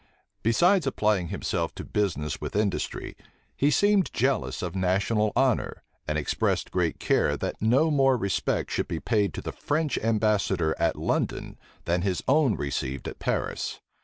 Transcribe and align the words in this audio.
Besides 0.41 0.87
applying 0.87 1.27
himself 1.27 1.75
to 1.75 1.83
business 1.83 2.41
with 2.41 2.55
industry, 2.55 3.15
he 3.55 3.69
seemed 3.69 4.11
jealous 4.11 4.63
of 4.63 4.73
national 4.75 5.31
honor; 5.35 5.83
and 6.07 6.17
expressed 6.17 6.71
great 6.71 6.99
care 6.99 7.37
that 7.37 7.61
no 7.61 7.91
more 7.91 8.17
respect 8.17 8.71
should 8.71 8.87
be 8.87 8.99
paid 8.99 9.31
to 9.35 9.41
the 9.41 9.51
French 9.53 9.99
ambassador 9.99 10.75
at 10.79 10.95
London, 10.95 11.55
than 11.85 12.01
his 12.01 12.23
own 12.27 12.55
received 12.55 13.07
at 13.07 13.19
Paris. 13.19 13.79